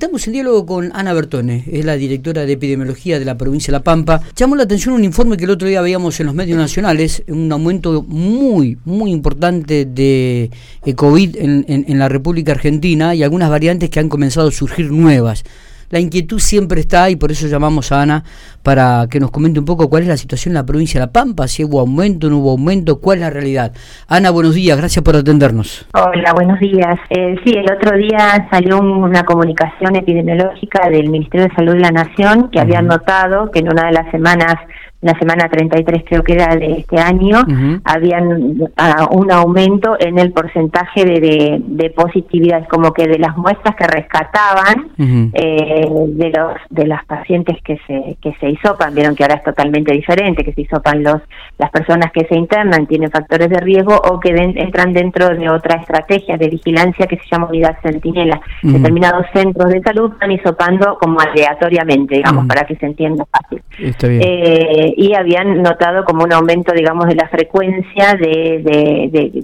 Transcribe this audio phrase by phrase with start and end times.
[0.00, 3.72] Estamos en diálogo con Ana Bertone, es la directora de epidemiología de la provincia de
[3.72, 4.22] La Pampa.
[4.34, 7.52] Llamó la atención un informe que el otro día veíamos en los medios nacionales, un
[7.52, 10.50] aumento muy, muy importante de
[10.86, 14.90] eh, COVID en, en la República Argentina y algunas variantes que han comenzado a surgir
[14.90, 15.44] nuevas
[15.90, 18.24] la inquietud siempre está y por eso llamamos a Ana
[18.62, 21.12] para que nos comente un poco cuál es la situación en la provincia de La
[21.12, 23.72] Pampa, si hubo aumento, no hubo aumento, cuál es la realidad.
[24.08, 25.86] Ana, buenos días, gracias por atendernos.
[25.94, 26.96] Hola, buenos días.
[27.10, 31.90] Eh, sí, el otro día salió una comunicación epidemiológica del Ministerio de Salud de la
[31.90, 34.54] Nación que había notado que en una de las semanas
[35.02, 37.38] la semana 33 creo que era de este año,
[37.84, 43.76] habían ah, un aumento en el porcentaje de, de, positividad, como que de las muestras
[43.76, 49.24] que rescataban eh, de los de las pacientes que se que se hisopan, vieron que
[49.24, 51.22] ahora es totalmente diferente, que se hisopan los
[51.58, 55.80] las personas que se internan tienen factores de riesgo o que entran dentro de otra
[55.80, 58.40] estrategia de vigilancia que se llama unidad centinela.
[58.62, 63.62] Determinados centros de salud están hisopando como aleatoriamente, digamos, para que se entienda fácil.
[63.78, 64.22] Está bien.
[64.22, 68.62] Eh, y habían notado como un aumento, digamos, de la frecuencia de,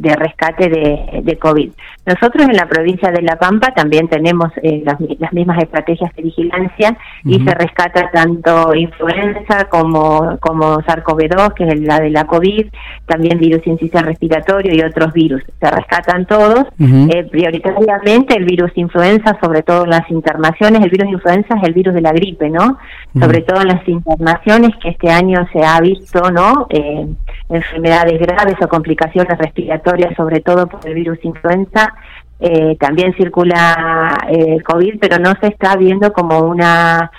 [0.00, 1.70] de, rescate de, de, COVID.
[2.06, 5.00] Nosotros en la provincia de La Pampa también tenemos eh, las,
[5.32, 11.98] mismas estrategias de vigilancia y se rescata tanto influenza como, como SARS-CoV-2, que es la
[11.98, 12.66] de la COVID,
[13.06, 15.42] también virus sincicial respiratorio y otros virus.
[15.60, 20.82] Se rescatan todos, eh, prioritariamente el virus influenza, sobre todo en las internaciones.
[20.82, 22.78] El virus influenza es el virus de la gripe, ¿no?
[23.18, 26.66] Sobre todo en las internaciones que este año se ha visto, ¿no?
[26.70, 27.06] Eh,
[27.48, 31.94] enfermedades graves o complicaciones respiratorias, sobre todo por el virus influenza.
[32.38, 37.10] Eh, también circula eh, el COVID, pero no se está viendo como una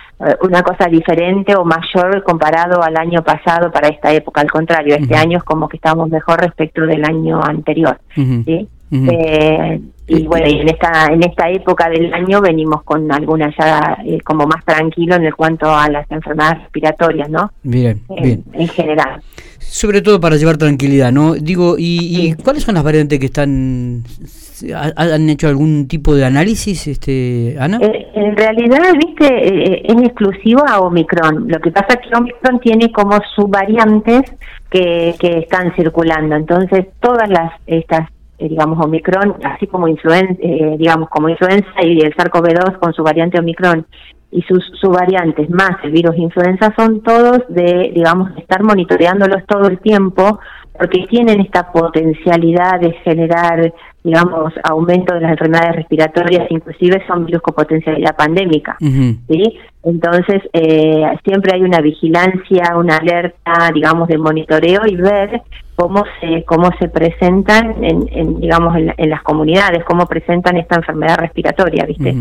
[0.41, 4.41] una cosa diferente o mayor comparado al año pasado para esta época.
[4.41, 7.99] Al contrario, este año es como que estamos mejor respecto del año anterior.
[8.15, 8.67] ¿sí?
[8.91, 13.97] eh, y bueno, y en esta en esta época del año venimos con alguna ya
[14.05, 17.51] eh, como más tranquilo en cuanto a las enfermedades respiratorias, ¿no?
[17.63, 18.43] Bien, bien.
[18.53, 19.21] En general.
[19.59, 21.33] Sobre todo para llevar tranquilidad, ¿no?
[21.33, 24.03] Digo, ¿y, cuáles son las variantes que están
[24.73, 27.79] han hecho algún tipo de análisis, este Ana?
[27.81, 31.47] Eh, en realidad, viste, eh, es exclusivo a Omicron.
[31.47, 34.23] Lo que pasa es que Omicron tiene como subvariantes
[34.71, 36.35] que, que están circulando.
[36.35, 41.99] Entonces, todas las estas eh, digamos, Omicron, así como influenza, eh, digamos, como influenza y
[41.99, 43.85] el SARS-CoV-2 con su variante Omicron
[44.31, 49.79] y sus subvariantes más el virus influenza son todos de, digamos, estar monitoreándolos todo el
[49.79, 50.39] tiempo
[50.77, 57.41] porque tienen esta potencialidad de generar, digamos, aumento de las enfermedades respiratorias, inclusive son virus
[57.41, 59.57] con potencialidad pandémica, ¿sí?
[59.87, 65.41] Entonces, eh, siempre hay una vigilancia, una alerta, digamos, de monitoreo y ver
[65.77, 71.85] cómo se cómo se presentan en, digamos en, las comunidades cómo presentan esta enfermedad respiratoria
[71.85, 72.15] viste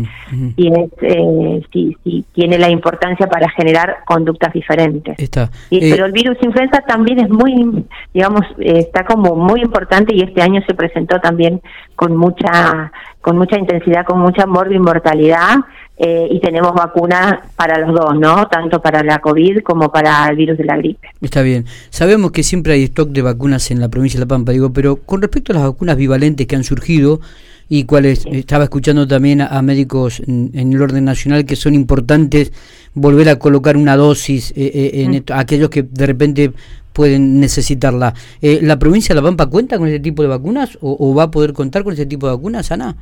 [0.55, 5.17] y es eh, si, si, tiene la importancia para generar conductas diferentes.
[5.17, 5.49] Está.
[5.71, 10.21] Y, pero el virus influenza también es muy digamos eh, está como muy importante y
[10.21, 11.59] este año se presentó también
[11.95, 12.91] con mucha
[13.21, 15.55] con mucha intensidad con mucha morbimortalidad
[15.99, 18.47] eh, y tenemos vacunas para los dos, ¿no?
[18.47, 21.07] Tanto para la COVID como para el virus de la gripe.
[21.21, 21.65] Está bien.
[21.89, 24.97] Sabemos que siempre hay stock de vacunas en la provincia de La Pampa, digo, pero
[24.97, 27.19] con respecto a las vacunas bivalentes que han surgido
[27.67, 32.53] y cuales estaba escuchando también a, médicos en, el orden nacional que son importantes
[32.93, 35.23] volver a colocar una dosis eh, eh, en mm.
[35.33, 36.51] aquellos que de repente
[36.93, 38.13] pueden necesitarla.
[38.41, 41.31] ¿La provincia de La Pampa cuenta con ese tipo de vacunas o, o va a
[41.31, 42.95] poder contar con ese tipo de vacunas, Ana?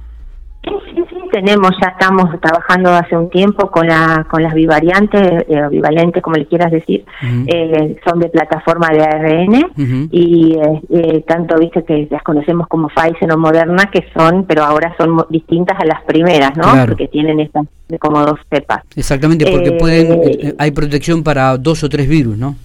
[1.35, 6.37] Tenemos, ya estamos trabajando hace un tiempo con, la, con las bivariantes, eh, bivalentes, como
[6.37, 7.03] le quieras decir,
[7.45, 12.87] eh, son de plataforma de ARN y eh, eh, tanto, viste, que las conocemos como
[12.87, 16.67] Pfizer o Moderna, que son, pero ahora son distintas a las primeras, ¿no?
[16.85, 17.65] Porque tienen estas
[17.99, 18.83] como dos cepas.
[18.95, 22.55] Exactamente, porque pueden, hay protección para dos o tres virus, ¿no?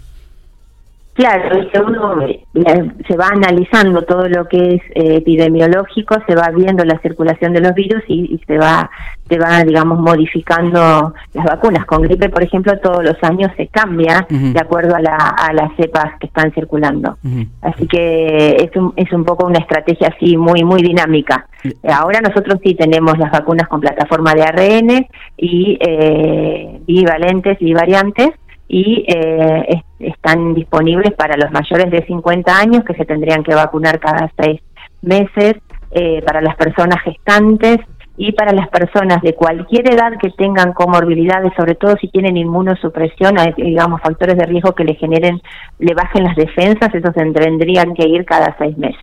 [1.21, 6.83] Claro, uno eh, se va analizando todo lo que es eh, epidemiológico, se va viendo
[6.83, 8.91] la circulación de los virus y, se va
[9.29, 11.85] se va digamos modificando las vacunas.
[11.85, 15.77] Con gripe, por ejemplo, todos los años se cambia de acuerdo a, la, a las
[15.77, 17.19] cepas que están circulando.
[17.61, 21.47] Así que es un, es un poco una estrategia así muy muy dinámica.
[21.93, 25.07] Ahora nosotros sí tenemos las vacunas con plataforma de ARN
[25.37, 28.31] y eh, bivalentes y variantes
[28.73, 33.99] y eh, están disponibles para los mayores de 50 años que se tendrían que vacunar
[33.99, 34.61] cada seis
[35.03, 35.57] meses,
[35.91, 37.79] eh, para las personas gestantes
[38.17, 43.35] y para las personas de cualquier edad que tengan comorbilidades, sobre todo si tienen inmunosupresión,
[43.57, 45.43] digamos factores de riesgo que le generen,
[45.81, 49.01] le bajen las defensas, esos tendrían que ir cada seis meses.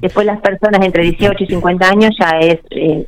[0.00, 3.04] Después las personas entre 18 y 50 años ya es eh,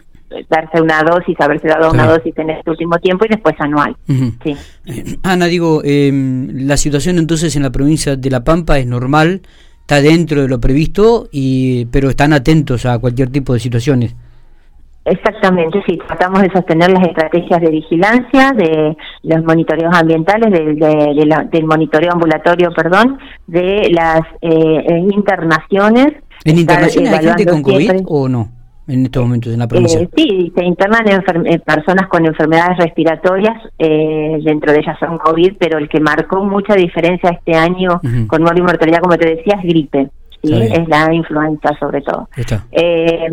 [0.49, 3.96] darse una dosis, haberse dado una dosis en este último tiempo y después anual.
[4.43, 4.56] sí.
[4.87, 9.43] Eh, Ana, digo, em, la situación entonces en la provincia de La Pampa es normal,
[9.81, 14.14] está dentro de lo previsto, y pero están atentos a cualquier tipo de situaciones.
[15.05, 22.12] Exactamente, sí, tratamos de sostener las estrategias de vigilancia, de los monitoreos ambientales, del monitoreo
[22.12, 23.19] ambulatorio, perdón,
[23.49, 26.12] de las eh, internaciones.
[26.44, 28.62] ¿En internaciones hay gente con COVID o no?
[28.93, 30.00] En estos momentos en la provincia.
[30.00, 35.55] Eh, sí, se internan eh, personas con enfermedades respiratorias, eh, dentro de ellas son COVID,
[35.59, 39.55] pero el que marcó mucha diferencia este año con muerte y mortalidad, como te decía,
[39.62, 40.11] es gripe.
[40.43, 40.53] ¿sí?
[40.53, 42.29] Es la influenza sobre todo.
[42.71, 43.31] Eh,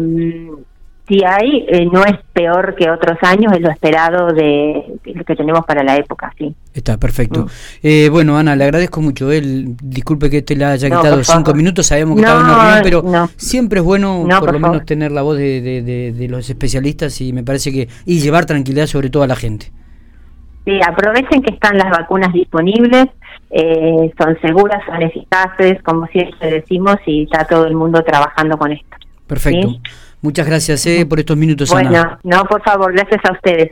[1.07, 5.65] si hay, no es peor que otros años, es lo esperado de lo que tenemos
[5.65, 6.55] para la época, sí.
[6.79, 7.45] Está perfecto.
[7.45, 7.49] Mm.
[7.83, 9.31] Eh, bueno, Ana, le agradezco mucho.
[9.31, 12.79] Él, disculpe que te la haya quitado cinco minutos, sabemos que estaba en una reunión,
[12.83, 17.43] pero siempre es bueno por, lo menos tener la voz de, los especialistas y me
[17.43, 19.71] parece que y llevar tranquilidad sobre todo a la gente.
[20.65, 23.07] Sí, aprovechen que están las vacunas disponibles,
[23.49, 28.71] eh, son seguras, son eficaces, como siempre decimos, y está todo el mundo trabajando con
[28.71, 28.95] esto.
[29.27, 29.79] Perfecto.
[30.21, 33.67] Muchas gracias eh, por estos minutos, bueno, no, por favor, gracias a ustedes.